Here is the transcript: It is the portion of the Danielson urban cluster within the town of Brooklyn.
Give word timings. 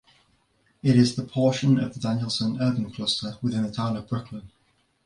It 0.81 0.95
is 0.95 1.15
the 1.15 1.21
portion 1.25 1.77
of 1.77 1.93
the 1.93 1.99
Danielson 1.99 2.59
urban 2.59 2.89
cluster 2.91 3.37
within 3.43 3.61
the 3.61 3.71
town 3.71 3.95
of 3.95 4.07
Brooklyn. 4.07 4.49